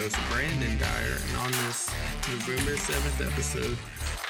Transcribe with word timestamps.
Host, 0.00 0.16
Brandon 0.30 0.78
Dyer, 0.78 1.18
and 1.28 1.36
on 1.36 1.50
this 1.66 1.90
November 2.26 2.72
7th 2.72 3.26
episode, 3.26 3.76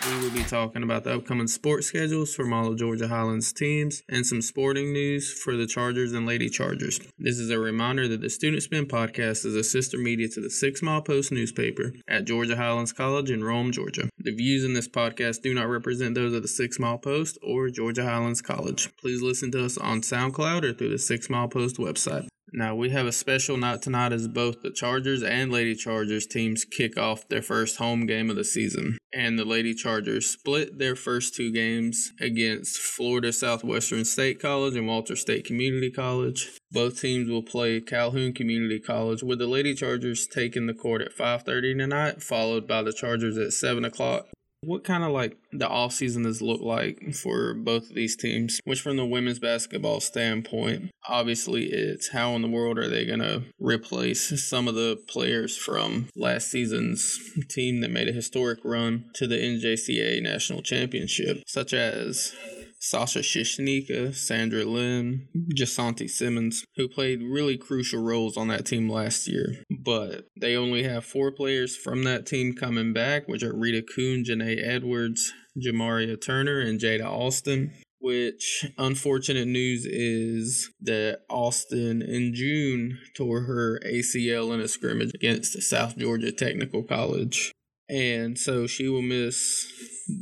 we 0.04 0.21
will 0.21 0.35
be 0.35 0.43
talking 0.43 0.82
about 0.82 1.04
the 1.04 1.14
upcoming 1.14 1.46
sports 1.46 1.86
schedules 1.86 2.35
from 2.35 2.53
all 2.53 2.67
of 2.67 2.76
Georgia 2.76 3.07
Highlands 3.07 3.53
teams 3.53 4.03
and 4.09 4.26
some 4.26 4.43
sporting 4.43 4.93
news 4.93 5.32
for 5.32 5.54
the 5.54 5.68
Chargers 5.68 6.12
and 6.12 6.26
Lady 6.26 6.48
Chargers. 6.48 6.98
This 7.21 7.39
is 7.39 7.50
a 7.50 7.59
reminder 7.61 8.09
that 8.09 8.21
the 8.21 8.31
Student 8.31 8.64
Spin 8.64 8.86
podcast 8.86 9.46
is 9.46 9.54
a 9.54 9.62
sister 9.62 9.96
media 9.96 10.26
to 10.31 10.40
the 10.40 10.50
Six 10.50 10.82
Mile 10.82 11.03
Post 11.03 11.31
newspaper 11.31 11.93
at 12.09 12.25
Georgia 12.25 12.57
Highlands 12.57 12.93
College 12.93 13.31
in 13.31 13.45
Rome, 13.45 13.71
Georgia. 13.71 14.09
The 14.18 14.34
views 14.34 14.64
in 14.64 14.75
this 14.75 14.89
podcast 14.89 15.43
do 15.43 15.54
not 15.54 15.68
represent 15.68 16.17
those 16.17 16.34
of 16.34 16.43
the 16.43 16.48
Six 16.48 16.81
Mile 16.81 16.98
Post 16.98 17.39
or 17.45 17.71
Georgia 17.71 18.04
Highlands 18.04 18.43
College. 18.43 18.90
Please 18.96 19.23
listen 19.23 19.53
to 19.53 19.64
us 19.64 19.79
on 19.79 20.00
SoundCloud 20.00 20.64
or 20.64 20.73
through 20.73 20.90
the 20.90 20.98
Six 20.98 21.31
Mile 21.31 21.46
Post 21.46 21.76
website. 21.76 22.26
Now, 22.53 22.75
we 22.75 22.90
have 22.90 23.07
a 23.07 23.13
special 23.13 23.57
night 23.57 23.82
tonight 23.82 24.13
as 24.13 24.27
both 24.27 24.63
the 24.63 24.72
Chargers 24.72 25.22
and 25.22 25.53
Lady 25.53 25.75
Chargers 25.75 26.27
teams 26.27 26.64
kick 26.64 26.99
off 26.99 27.29
their 27.29 27.43
first 27.43 27.76
home 27.76 28.07
game 28.07 28.29
of 28.29 28.36
the 28.36 28.45
season. 28.45 28.99
And 29.13 29.39
the 29.39 29.45
Lady 29.45 29.75
Chargers 29.75 30.26
split 30.26 30.79
their 30.79 30.96
first 30.96 31.35
two 31.35 31.53
games 31.53 32.12
against 32.20 32.78
Florida 32.78 33.33
Southwestern 33.33 34.05
State 34.05 34.41
College 34.41 34.77
and 34.77 34.89
Walters 34.89 35.21
State 35.21 35.45
Community 35.45 35.91
College. 35.91 36.59
Both 36.73 37.01
teams 37.01 37.28
will 37.28 37.43
play 37.43 37.81
Calhoun 37.81 38.33
Community 38.33 38.81
College, 38.81 39.23
with 39.23 39.39
the 39.39 39.47
Lady 39.47 39.75
Chargers 39.75 40.27
taking 40.27 40.67
the 40.67 40.75
court 40.75 41.03
at 41.03 41.17
5.30 41.17 41.78
tonight, 41.78 42.23
followed 42.23 42.67
by 42.67 42.83
the 42.83 42.93
Chargers 42.93 43.39
at 43.39 43.53
7 43.53 43.84
o'clock. 43.84 44.27
What 44.62 44.84
kind 44.84 45.03
of 45.03 45.11
like 45.11 45.39
the 45.53 45.69
off 45.69 45.94
season 45.94 46.25
has 46.25 46.42
looked 46.42 46.62
like 46.62 47.14
for 47.14 47.55
both 47.55 47.89
of 47.89 47.94
these 47.94 48.14
teams? 48.14 48.61
Which, 48.64 48.83
from 48.83 48.98
the 48.98 49.06
women's 49.06 49.39
basketball 49.39 50.00
standpoint, 50.00 50.91
obviously 51.08 51.66
it's 51.66 52.11
how 52.11 52.34
in 52.34 52.42
the 52.42 52.48
world 52.48 52.78
are 52.78 52.88
they 52.88 53.06
going 53.06 53.20
to 53.20 53.44
replace 53.58 54.44
some 54.44 54.69
of 54.69 54.75
the 54.75 55.03
players 55.08 55.56
from 55.56 56.08
last 56.14 56.50
season's 56.50 57.19
team 57.48 57.81
that 57.81 57.91
made 57.91 58.08
a 58.08 58.12
historic 58.12 58.58
run 58.62 59.06
to 59.14 59.27
the 59.27 59.36
NJCA 59.36 60.22
national 60.22 60.61
championship, 60.61 61.42
such 61.47 61.72
as 61.72 62.34
Sasha 62.81 63.19
Shishnika, 63.19 64.14
Sandra 64.14 64.64
Lynn, 64.64 65.28
Jasanti 65.55 66.09
Simmons, 66.09 66.64
who 66.77 66.89
played 66.89 67.22
really 67.22 67.59
crucial 67.59 68.03
roles 68.03 68.39
on 68.39 68.48
that 68.48 68.64
team 68.64 68.89
last 68.89 69.28
year. 69.28 69.62
But 69.70 70.25
they 70.41 70.56
only 70.56 70.83
have 70.84 71.05
four 71.05 71.31
players 71.31 71.77
from 71.77 72.05
that 72.05 72.27
team 72.27 72.55
coming 72.55 72.95
back, 72.95 73.28
which 73.28 73.42
are 73.42 73.55
Rita 73.55 73.83
Kuhn, 73.83 74.25
Janae 74.25 74.67
Edwards, 74.67 75.33
Jamaria 75.62 76.20
Turner, 76.20 76.59
and 76.59 76.81
Jada 76.81 77.05
Austin. 77.05 77.72
Which 78.03 78.64
unfortunate 78.78 79.47
news 79.47 79.84
is 79.84 80.70
that 80.81 81.20
Austin 81.28 82.00
in 82.00 82.33
June 82.34 82.98
tore 83.15 83.42
her 83.42 83.78
ACL 83.84 84.55
in 84.55 84.61
a 84.61 84.69
scrimmage 84.69 85.12
against 85.15 85.61
South 85.62 85.98
Georgia 85.98 86.33
Technical 86.33 86.83
College. 86.83 87.53
And 87.91 88.39
so 88.39 88.67
she 88.67 88.89
will 88.89 89.03
miss 89.03 89.70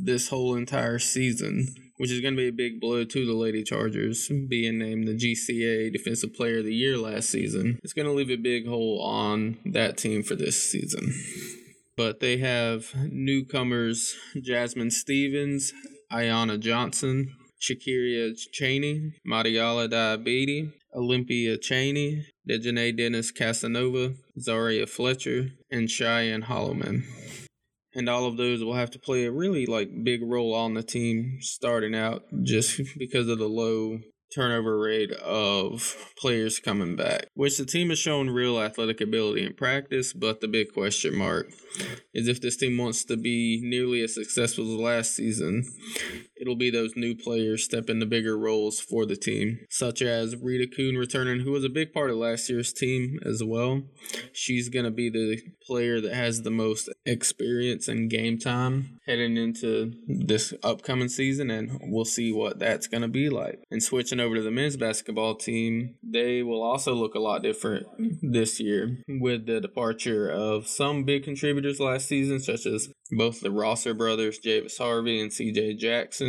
this 0.03 0.27
whole 0.27 0.55
entire 0.57 0.99
season 0.99 1.73
which 1.99 2.11
is 2.11 2.21
going 2.21 2.33
to 2.33 2.41
be 2.41 2.47
a 2.47 2.53
big 2.53 2.79
blow 2.79 3.03
to 3.03 3.25
the 3.25 3.33
Lady 3.33 3.61
Chargers, 3.61 4.31
being 4.47 4.79
named 4.79 5.05
the 5.05 5.13
GCA 5.13 5.91
Defensive 5.91 6.33
Player 6.33 6.59
of 6.59 6.65
the 6.65 6.73
Year 6.73 6.97
last 6.97 7.29
season. 7.29 7.77
It's 7.83 7.91
going 7.91 8.07
to 8.07 8.13
leave 8.13 8.29
a 8.29 8.37
big 8.37 8.65
hole 8.65 9.01
on 9.01 9.57
that 9.65 9.97
team 9.97 10.23
for 10.23 10.35
this 10.35 10.63
season. 10.63 11.13
But 11.97 12.21
they 12.21 12.37
have 12.37 12.95
newcomers 13.11 14.15
Jasmine 14.41 14.91
Stevens, 14.91 15.73
Ayana 16.09 16.57
Johnson, 16.57 17.35
Shakiria 17.61 18.33
Cheney, 18.53 19.11
Mariala 19.27 19.89
Diabetes, 19.89 20.69
Olympia 20.95 21.57
Cheney, 21.57 22.25
Dejanae 22.47 22.95
Dennis 22.95 23.29
Casanova, 23.29 24.13
Zaria 24.39 24.87
Fletcher, 24.87 25.49
and 25.69 25.91
Cheyenne 25.91 26.43
Holloman 26.43 27.03
and 27.99 28.07
all 28.09 28.25
of 28.25 28.37
those 28.37 28.63
will 28.63 28.75
have 28.75 28.89
to 28.91 28.97
play 28.97 29.25
a 29.25 29.31
really 29.31 29.65
like 29.65 29.89
big 30.03 30.21
role 30.23 30.55
on 30.55 30.73
the 30.73 30.81
team 30.81 31.37
starting 31.41 31.93
out 31.93 32.23
just 32.43 32.81
because 32.97 33.27
of 33.27 33.37
the 33.37 33.47
low 33.47 33.99
turnover 34.33 34.79
rate 34.79 35.11
of 35.11 35.95
players 36.17 36.59
coming 36.59 36.95
back, 36.95 37.25
which 37.33 37.57
the 37.57 37.65
team 37.65 37.89
has 37.89 37.99
shown 37.99 38.29
real 38.29 38.59
athletic 38.59 39.01
ability 39.01 39.43
in 39.43 39.53
practice, 39.53 40.13
but 40.13 40.39
the 40.39 40.47
big 40.47 40.71
question 40.71 41.17
mark 41.17 41.51
is 42.13 42.27
if 42.27 42.39
this 42.39 42.55
team 42.55 42.77
wants 42.77 43.03
to 43.03 43.17
be 43.17 43.59
nearly 43.63 44.01
as 44.01 44.13
successful 44.13 44.75
as 44.75 44.79
last 44.79 45.15
season, 45.15 45.65
it'll 46.39 46.55
be 46.55 46.69
those 46.69 46.95
new 46.95 47.15
players 47.15 47.63
step 47.63 47.89
into 47.89 48.05
bigger 48.05 48.37
roles 48.37 48.79
for 48.79 49.05
the 49.05 49.15
team, 49.15 49.59
such 49.69 50.01
as 50.01 50.35
Rita 50.35 50.67
Kuhn 50.73 50.95
returning, 50.95 51.41
who 51.41 51.51
was 51.51 51.63
a 51.63 51.69
big 51.69 51.93
part 51.93 52.09
of 52.09 52.17
last 52.17 52.49
year's 52.49 52.73
team 52.73 53.19
as 53.25 53.43
well. 53.43 53.83
She's 54.33 54.69
going 54.69 54.85
to 54.85 54.91
be 54.91 55.09
the 55.09 55.41
player 55.65 56.01
that 56.01 56.13
has 56.13 56.41
the 56.41 56.51
most 56.51 56.89
experience 57.05 57.87
and 57.87 58.09
game 58.09 58.37
time 58.37 58.99
heading 59.05 59.37
into 59.37 59.93
this 60.07 60.53
upcoming 60.63 61.09
season, 61.09 61.49
and 61.49 61.79
we'll 61.83 62.05
see 62.05 62.31
what 62.31 62.59
that's 62.59 62.87
going 62.87 63.01
to 63.01 63.07
be 63.07 63.29
like. 63.29 63.59
And 63.71 63.83
switching 63.83 64.19
over 64.19 64.35
to 64.35 64.41
the 64.41 64.51
men's 64.51 64.77
basketball 64.77 65.35
team, 65.35 65.95
they 66.03 66.43
will 66.43 66.61
also 66.61 66.93
look 66.93 67.15
a 67.15 67.19
lot 67.19 67.43
different 67.43 67.87
this 68.21 68.59
year 68.59 68.97
with 69.07 69.45
the 69.45 69.59
departure 69.59 70.29
of 70.29 70.67
some 70.67 71.03
big 71.03 71.23
contributors 71.23 71.79
last 71.79 72.07
season, 72.07 72.39
such 72.39 72.65
as 72.65 72.89
both 73.11 73.41
the 73.41 73.51
Rosser 73.51 73.93
brothers, 73.93 74.37
Javis 74.37 74.77
Harvey 74.77 75.19
and 75.19 75.31
CJ 75.31 75.77
Jackson. 75.77 76.28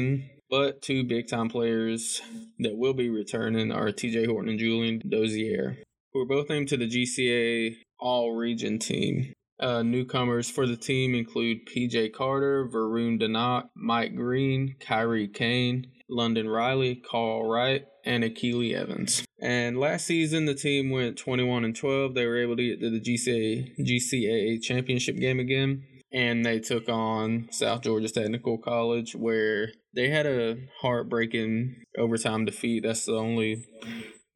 But 0.51 0.83
two 0.83 1.05
big 1.05 1.29
time 1.29 1.49
players 1.49 2.21
that 2.59 2.77
will 2.77 2.93
be 2.93 3.09
returning 3.09 3.71
are 3.71 3.89
TJ 3.89 4.27
Horton 4.27 4.51
and 4.51 4.59
Julian 4.59 5.01
Dozier, 5.09 5.79
who 6.13 6.21
are 6.21 6.27
both 6.27 6.49
named 6.49 6.69
to 6.69 6.77
the 6.77 6.89
GCA 6.89 7.77
All 8.01 8.35
Region 8.35 8.81
team. 8.81 9.33
Uh, 9.61 9.83
newcomers 9.83 10.51
for 10.51 10.67
the 10.67 10.77
team 10.77 11.15
include 11.15 11.67
PJ 11.67 12.13
Carter, 12.15 12.67
Varun 12.67 13.21
Danak, 13.21 13.69
Mike 13.77 14.17
Green, 14.17 14.75
Kyrie 14.81 15.29
Kane, 15.29 15.87
London 16.09 16.49
Riley, 16.49 16.97
Carl 16.97 17.49
Wright, 17.49 17.85
and 18.05 18.25
Akili 18.25 18.75
Evans. 18.75 19.23
And 19.41 19.79
last 19.79 20.07
season, 20.07 20.47
the 20.47 20.55
team 20.55 20.91
went 20.91 21.19
21 21.19 21.65
and 21.65 21.77
12. 21.77 22.15
They 22.15 22.27
were 22.27 22.43
able 22.43 22.57
to 22.57 22.67
get 22.67 22.81
to 22.81 22.91
the 22.91 23.01
GCA, 23.01 23.79
GCAA 23.79 24.63
championship 24.63 25.17
game 25.17 25.39
again 25.39 25.85
and 26.13 26.45
they 26.45 26.59
took 26.59 26.89
on 26.89 27.49
South 27.51 27.83
Georgia 27.83 28.09
Technical 28.09 28.59
College, 28.59 29.15
where 29.15 29.73
they 29.95 30.11
had 30.11 30.27
a 30.27 30.57
heartbreaking 30.81 31.85
overtime 31.97 32.45
defeat. 32.45 32.83
That's 32.83 33.05
the 33.05 33.17
only 33.17 33.65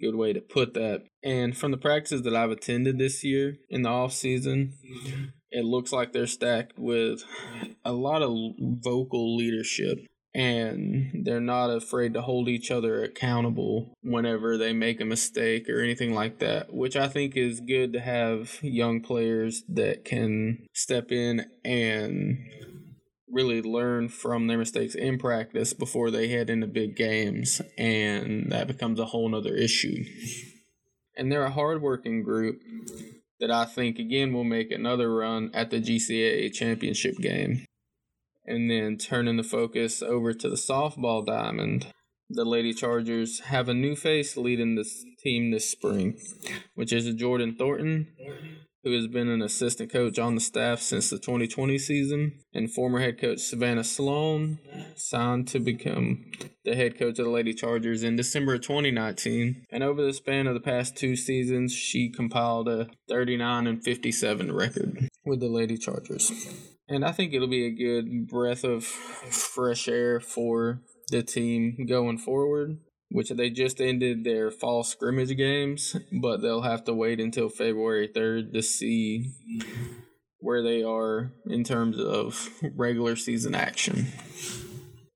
good 0.00 0.14
way 0.14 0.32
to 0.32 0.40
put 0.40 0.74
that. 0.74 1.02
And 1.22 1.56
from 1.56 1.70
the 1.70 1.76
practices 1.76 2.22
that 2.22 2.34
I've 2.34 2.50
attended 2.50 2.98
this 2.98 3.24
year 3.24 3.56
in 3.70 3.82
the 3.82 3.88
off 3.88 4.12
season, 4.12 4.74
it 5.50 5.64
looks 5.64 5.92
like 5.92 6.12
they're 6.12 6.26
stacked 6.26 6.78
with 6.78 7.24
a 7.84 7.92
lot 7.92 8.22
of 8.22 8.36
vocal 8.60 9.36
leadership 9.36 9.98
and 10.34 11.24
they're 11.24 11.40
not 11.40 11.70
afraid 11.70 12.12
to 12.14 12.22
hold 12.22 12.48
each 12.48 12.70
other 12.70 13.04
accountable 13.04 13.94
whenever 14.02 14.58
they 14.58 14.72
make 14.72 15.00
a 15.00 15.04
mistake 15.04 15.68
or 15.68 15.80
anything 15.80 16.12
like 16.12 16.40
that, 16.40 16.74
which 16.74 16.96
I 16.96 17.08
think 17.08 17.36
is 17.36 17.60
good 17.60 17.92
to 17.92 18.00
have 18.00 18.58
young 18.60 19.00
players 19.00 19.62
that 19.68 20.04
can 20.04 20.66
step 20.72 21.12
in 21.12 21.46
and 21.64 22.38
really 23.30 23.62
learn 23.62 24.08
from 24.08 24.46
their 24.46 24.58
mistakes 24.58 24.94
in 24.94 25.18
practice 25.18 25.72
before 25.72 26.10
they 26.10 26.28
head 26.28 26.50
into 26.50 26.66
big 26.66 26.96
games, 26.96 27.60
and 27.78 28.50
that 28.50 28.66
becomes 28.66 28.98
a 28.98 29.06
whole 29.06 29.28
nother 29.28 29.54
issue. 29.54 30.04
And 31.16 31.30
they're 31.30 31.44
a 31.44 31.50
hardworking 31.50 32.24
group 32.24 32.60
that 33.38 33.50
I 33.50 33.66
think 33.66 33.98
again 33.98 34.32
will 34.32 34.44
make 34.44 34.72
another 34.72 35.14
run 35.14 35.50
at 35.54 35.70
the 35.70 35.80
GCAA 35.80 36.52
championship 36.52 37.16
game 37.18 37.64
and 38.46 38.70
then 38.70 38.96
turning 38.96 39.36
the 39.36 39.42
focus 39.42 40.02
over 40.02 40.32
to 40.34 40.48
the 40.48 40.56
softball 40.56 41.24
diamond. 41.24 41.86
The 42.30 42.44
Lady 42.44 42.72
Chargers 42.72 43.40
have 43.40 43.68
a 43.68 43.74
new 43.74 43.94
face 43.94 44.36
leading 44.36 44.74
this 44.74 45.04
team 45.22 45.50
this 45.50 45.70
spring, 45.70 46.18
which 46.74 46.92
is 46.92 47.12
Jordan 47.14 47.54
Thornton, 47.56 48.08
who 48.82 48.92
has 48.92 49.06
been 49.06 49.28
an 49.28 49.42
assistant 49.42 49.92
coach 49.92 50.18
on 50.18 50.34
the 50.34 50.40
staff 50.40 50.80
since 50.80 51.10
the 51.10 51.18
2020 51.18 51.78
season, 51.78 52.40
and 52.52 52.72
former 52.72 53.00
head 53.00 53.20
coach 53.20 53.40
Savannah 53.40 53.84
Sloan 53.84 54.58
signed 54.94 55.48
to 55.48 55.58
become 55.58 56.24
the 56.64 56.74
head 56.74 56.98
coach 56.98 57.18
of 57.18 57.24
the 57.26 57.30
Lady 57.30 57.54
Chargers 57.54 58.02
in 58.02 58.16
December 58.16 58.54
of 58.54 58.62
2019. 58.62 59.64
And 59.70 59.82
over 59.82 60.04
the 60.04 60.12
span 60.12 60.46
of 60.46 60.54
the 60.54 60.60
past 60.60 60.96
two 60.96 61.16
seasons, 61.16 61.72
she 61.72 62.10
compiled 62.10 62.68
a 62.68 62.88
39 63.08 63.66
and 63.66 63.82
57 63.82 64.52
record 64.52 65.08
with 65.24 65.40
the 65.40 65.48
Lady 65.48 65.78
Chargers. 65.78 66.30
And 66.88 67.04
I 67.04 67.12
think 67.12 67.32
it'll 67.32 67.48
be 67.48 67.66
a 67.66 67.70
good 67.70 68.28
breath 68.28 68.64
of 68.64 68.84
fresh 68.84 69.88
air 69.88 70.20
for 70.20 70.82
the 71.10 71.22
team 71.22 71.86
going 71.88 72.18
forward, 72.18 72.78
which 73.10 73.30
they 73.30 73.50
just 73.50 73.80
ended 73.80 74.24
their 74.24 74.50
fall 74.50 74.84
scrimmage 74.84 75.36
games, 75.36 75.96
but 76.12 76.42
they'll 76.42 76.62
have 76.62 76.84
to 76.84 76.94
wait 76.94 77.20
until 77.20 77.48
February 77.48 78.08
3rd 78.08 78.52
to 78.52 78.62
see 78.62 79.32
where 80.38 80.62
they 80.62 80.82
are 80.82 81.32
in 81.46 81.64
terms 81.64 81.98
of 81.98 82.50
regular 82.74 83.16
season 83.16 83.54
action. 83.54 84.08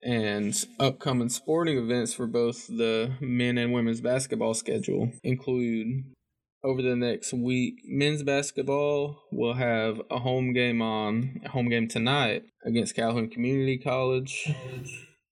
And 0.02 0.54
upcoming 0.80 1.28
sporting 1.28 1.76
events 1.76 2.14
for 2.14 2.26
both 2.26 2.66
the 2.66 3.12
men 3.20 3.58
and 3.58 3.74
women's 3.74 4.00
basketball 4.00 4.54
schedule 4.54 5.10
include 5.22 6.04
over 6.64 6.82
the 6.82 6.96
next 6.96 7.32
week, 7.32 7.80
men's 7.84 8.22
basketball 8.22 9.22
will 9.30 9.54
have 9.54 10.00
a 10.10 10.18
home 10.18 10.52
game 10.52 10.82
on 10.82 11.40
home 11.50 11.68
game 11.68 11.88
tonight 11.88 12.44
against 12.64 12.96
Calhoun 12.96 13.28
Community 13.28 13.78
College. 13.78 14.52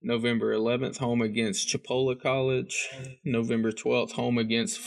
November 0.02 0.55
11th, 0.55 0.99
home 0.99 1.20
against 1.20 1.69
Chipola 1.69 2.20
College. 2.20 2.88
November 3.25 3.73
12th, 3.73 4.12
home 4.12 4.38
against 4.38 4.81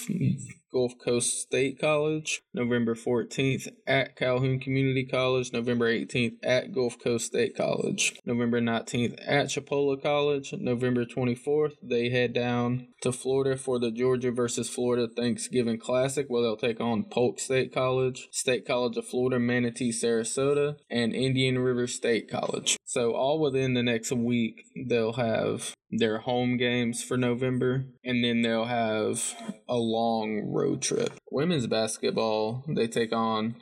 Gulf 0.71 0.93
Coast 1.03 1.39
State 1.39 1.79
College, 1.79 2.41
November 2.53 2.95
14th 2.95 3.67
at 3.87 4.15
Calhoun 4.15 4.59
Community 4.59 5.05
College, 5.05 5.51
November 5.53 5.91
18th 5.91 6.37
at 6.43 6.73
Gulf 6.73 6.97
Coast 7.03 7.27
State 7.27 7.55
College, 7.55 8.15
November 8.25 8.61
19th 8.61 9.17
at 9.25 9.47
Chipola 9.47 10.01
College, 10.01 10.53
November 10.53 11.05
24th 11.05 11.73
they 11.81 12.09
head 12.09 12.33
down 12.33 12.87
to 13.01 13.11
Florida 13.11 13.57
for 13.57 13.79
the 13.79 13.91
Georgia 13.91 14.31
versus 14.31 14.69
Florida 14.69 15.07
Thanksgiving 15.07 15.79
Classic 15.79 16.25
where 16.27 16.41
they'll 16.41 16.57
take 16.57 16.79
on 16.79 17.03
Polk 17.03 17.39
State 17.39 17.73
College, 17.73 18.27
State 18.31 18.65
College 18.65 18.97
of 18.97 19.07
Florida, 19.07 19.39
Manatee, 19.39 19.91
Sarasota, 19.91 20.75
and 20.89 21.13
Indian 21.13 21.59
River 21.59 21.87
State 21.87 22.29
College. 22.29 22.77
So 22.85 23.13
all 23.13 23.39
within 23.39 23.73
the 23.73 23.83
next 23.83 24.11
week 24.11 24.63
they'll 24.87 25.13
have 25.13 25.73
their 25.91 26.19
home 26.19 26.57
games 26.57 27.03
for 27.03 27.17
November, 27.17 27.85
and 28.03 28.23
then 28.23 28.41
they'll 28.41 28.65
have 28.65 29.35
a 29.67 29.77
long 29.77 30.41
road 30.45 30.81
trip. 30.81 31.13
Women's 31.31 31.67
basketball, 31.67 32.63
they 32.67 32.87
take 32.87 33.11
on 33.11 33.55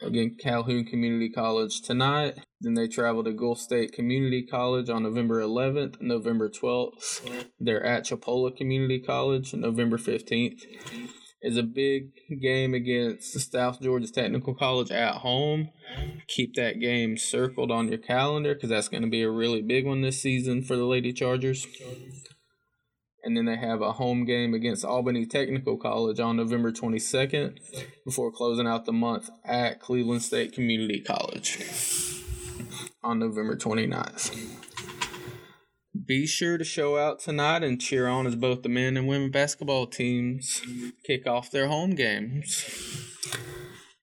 again 0.00 0.36
Calhoun 0.40 0.84
Community 0.84 1.28
College 1.28 1.82
tonight. 1.82 2.38
Then 2.60 2.74
they 2.74 2.88
travel 2.88 3.24
to 3.24 3.32
Gulf 3.32 3.58
State 3.58 3.92
Community 3.92 4.46
College 4.46 4.88
on 4.88 5.02
November 5.02 5.40
11th, 5.40 6.00
November 6.00 6.48
12th. 6.48 7.46
They're 7.58 7.84
at 7.84 8.04
Chipola 8.04 8.56
Community 8.56 9.00
College 9.00 9.52
November 9.54 9.98
15th 9.98 10.62
is 11.44 11.58
a 11.58 11.62
big 11.62 12.10
game 12.40 12.72
against 12.72 13.38
South 13.52 13.80
Georgia 13.80 14.10
Technical 14.10 14.54
College 14.54 14.90
at 14.90 15.16
home. 15.16 15.68
Keep 16.26 16.54
that 16.54 16.80
game 16.80 17.18
circled 17.18 17.70
on 17.70 17.88
your 17.88 17.98
calendar 17.98 18.54
because 18.54 18.70
that's 18.70 18.88
going 18.88 19.02
to 19.02 19.10
be 19.10 19.22
a 19.22 19.30
really 19.30 19.60
big 19.60 19.86
one 19.86 20.00
this 20.00 20.20
season 20.20 20.62
for 20.62 20.74
the 20.74 20.86
Lady 20.86 21.12
Chargers. 21.12 21.66
And 23.22 23.36
then 23.36 23.44
they 23.44 23.56
have 23.56 23.82
a 23.82 23.92
home 23.92 24.24
game 24.24 24.54
against 24.54 24.86
Albany 24.86 25.26
Technical 25.26 25.76
College 25.76 26.18
on 26.18 26.38
November 26.38 26.72
22nd 26.72 27.58
before 28.06 28.32
closing 28.32 28.66
out 28.66 28.86
the 28.86 28.92
month 28.92 29.28
at 29.44 29.80
Cleveland 29.80 30.22
State 30.22 30.52
Community 30.52 31.00
College 31.00 31.58
on 33.02 33.18
November 33.18 33.54
29th 33.54 34.64
be 36.06 36.26
sure 36.26 36.58
to 36.58 36.64
show 36.64 36.96
out 36.96 37.20
tonight 37.20 37.62
and 37.62 37.80
cheer 37.80 38.06
on 38.06 38.26
as 38.26 38.36
both 38.36 38.62
the 38.62 38.68
men 38.68 38.96
and 38.96 39.08
women 39.08 39.30
basketball 39.30 39.86
teams 39.86 40.60
kick 41.06 41.26
off 41.26 41.50
their 41.50 41.68
home 41.68 41.90
games. 41.90 42.64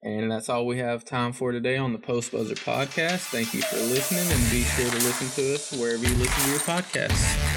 And 0.04 0.32
that's 0.32 0.50
all 0.50 0.66
we 0.66 0.80
have 0.80 1.06
time 1.06 1.32
for 1.32 1.52
today 1.52 1.78
on 1.78 1.94
the 1.94 2.00
Post 2.00 2.32
Buzzer 2.32 2.56
podcast. 2.56 3.30
Thank 3.30 3.54
you 3.54 3.62
for 3.62 3.76
listening 3.76 4.32
and 4.32 4.52
be 4.52 4.64
sure 4.64 4.90
to 4.90 4.96
listen 4.96 5.44
to 5.44 5.54
us 5.54 5.72
wherever 5.74 6.04
you 6.04 6.16
listen 6.16 6.44
to 6.44 6.50
your 6.50 6.60
podcasts. 6.60 7.51